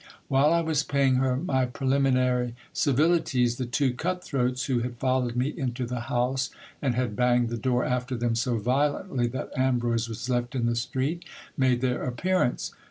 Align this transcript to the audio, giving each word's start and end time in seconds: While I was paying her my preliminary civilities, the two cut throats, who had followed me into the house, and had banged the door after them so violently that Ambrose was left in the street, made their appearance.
While 0.29 0.51
I 0.51 0.61
was 0.61 0.81
paying 0.81 1.17
her 1.17 1.37
my 1.37 1.67
preliminary 1.67 2.55
civilities, 2.73 3.57
the 3.57 3.67
two 3.67 3.93
cut 3.93 4.23
throats, 4.23 4.65
who 4.65 4.79
had 4.79 4.97
followed 4.97 5.35
me 5.35 5.53
into 5.55 5.85
the 5.85 5.99
house, 6.09 6.49
and 6.81 6.95
had 6.95 7.15
banged 7.15 7.49
the 7.49 7.55
door 7.55 7.85
after 7.85 8.15
them 8.15 8.33
so 8.33 8.57
violently 8.57 9.27
that 9.27 9.51
Ambrose 9.55 10.09
was 10.09 10.27
left 10.27 10.55
in 10.55 10.65
the 10.65 10.75
street, 10.75 11.23
made 11.55 11.81
their 11.81 12.01
appearance. 12.03 12.71